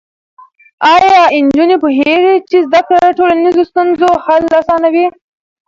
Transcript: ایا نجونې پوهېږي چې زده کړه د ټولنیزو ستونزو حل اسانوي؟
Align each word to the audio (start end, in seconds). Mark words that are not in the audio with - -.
ایا 0.93 1.19
نجونې 1.45 1.75
پوهېږي 1.83 2.35
چې 2.49 2.57
زده 2.67 2.81
کړه 2.87 2.99
د 3.05 3.09
ټولنیزو 3.19 3.61
ستونزو 3.69 4.09
حل 4.25 4.43
اسانوي؟ 4.61 5.05